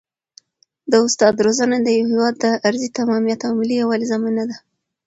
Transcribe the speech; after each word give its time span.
د 0.91 0.93
استاد 1.05 1.35
روزنه 1.45 1.77
د 1.81 1.87
یو 1.97 2.05
هېواد 2.11 2.35
د 2.43 2.45
ارضي 2.67 2.89
تمامیت 2.99 3.39
او 3.47 3.53
ملي 3.59 3.75
یووالي 3.81 4.05
ضامنه 4.11 4.43
ده. 4.49 4.57